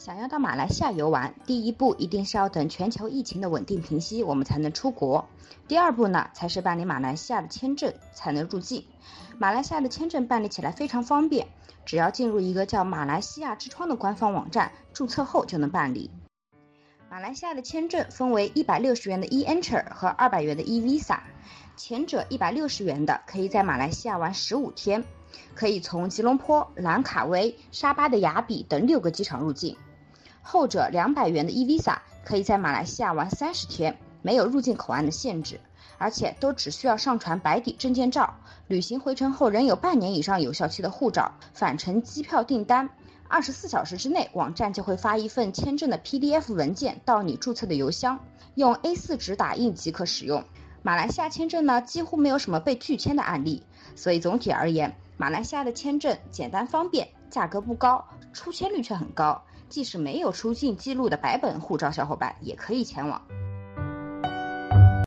[0.00, 5.28] 想要到马来西亚游玩，第一步一定是要等全球疫情的稳定平息，我们才能出国。
[5.68, 8.86] 第二步呢，才是办理马来西亚的签证，才能入境。
[9.36, 11.48] 马来西亚的签证办理起来非常方便，
[11.84, 16.10] 只要进入一个叫马来西亚之窗的官方网站，注册后就能办理。
[17.10, 21.18] 马来西亚的签证分为一百六十元的 e-enter 和二百元的 e-visa，
[21.76, 25.04] 前者一百六十元的可以在马来西亚玩十五天，
[25.54, 29.76] 可以从吉隆坡、兰卡威、沙巴的雅比等六个机场入境。
[30.42, 35.60] 后者两百元的 e visa 可以在马来西亚玩三十天，没有入境口岸的限制，
[35.98, 38.34] 而且都只需要上传白底证件照，
[38.66, 42.90] 旅行回程后仍有半年以上有效期的护照，返程机票订单，
[43.28, 48.20] 二十四小时之内网站就会发一份签证的 PDF 文件到你注册的邮箱，
[48.54, 50.44] 用 A4 纸打印即可使用。
[50.82, 53.62] 马来西亚签证呢几乎没有什么被拒签的案例，
[53.96, 59.42] 所以总体而言，马来西亚的签证简单方便，价格不高，出签率却很高。
[59.70, 63.22] 即使没有出境记录的白本护照，小伙伴也可以前往。